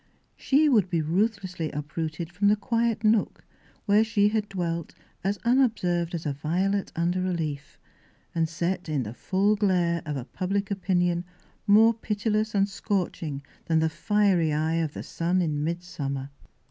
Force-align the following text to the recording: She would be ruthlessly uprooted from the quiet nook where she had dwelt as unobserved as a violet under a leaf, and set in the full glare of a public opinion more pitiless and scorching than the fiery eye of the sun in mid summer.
She 0.35 0.67
would 0.67 0.89
be 0.89 1.03
ruthlessly 1.03 1.71
uprooted 1.71 2.31
from 2.31 2.47
the 2.47 2.55
quiet 2.55 3.03
nook 3.03 3.43
where 3.85 4.03
she 4.03 4.29
had 4.29 4.49
dwelt 4.49 4.95
as 5.23 5.37
unobserved 5.45 6.15
as 6.15 6.25
a 6.25 6.33
violet 6.33 6.91
under 6.95 7.23
a 7.27 7.31
leaf, 7.31 7.77
and 8.33 8.49
set 8.49 8.89
in 8.89 9.03
the 9.03 9.13
full 9.13 9.55
glare 9.55 10.01
of 10.07 10.17
a 10.17 10.25
public 10.25 10.71
opinion 10.71 11.23
more 11.67 11.93
pitiless 11.93 12.55
and 12.55 12.67
scorching 12.67 13.43
than 13.65 13.77
the 13.77 13.89
fiery 13.89 14.51
eye 14.51 14.77
of 14.81 14.93
the 14.95 15.03
sun 15.03 15.39
in 15.39 15.63
mid 15.63 15.83
summer. 15.83 16.31